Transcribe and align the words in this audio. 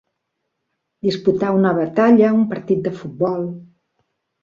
Disputar 1.09 1.53
una 1.59 1.75
batalla, 1.81 2.35
un 2.41 2.49
partit 2.57 2.85
de 2.91 2.97
futbol. 2.99 3.51